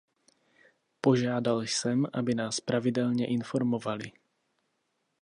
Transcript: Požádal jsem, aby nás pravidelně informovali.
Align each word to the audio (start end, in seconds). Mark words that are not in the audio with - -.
Požádal 1.01 1.61
jsem, 1.61 2.05
aby 2.13 2.35
nás 2.35 2.59
pravidelně 2.59 3.27
informovali. 3.27 4.11